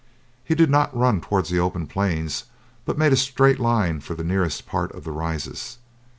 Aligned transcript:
He 0.43 0.55
did 0.55 0.71
not 0.71 0.97
run 0.97 1.21
towards 1.21 1.49
the 1.49 1.59
open 1.59 1.85
plains, 1.85 2.45
but 2.85 2.97
made 2.97 3.13
a 3.13 3.15
straight 3.15 3.59
line 3.59 3.99
for 3.99 4.15
the 4.15 4.23
nearest 4.23 4.65
part 4.65 4.91
of 4.93 5.03
the 5.03 5.11
Rises. 5.11 5.77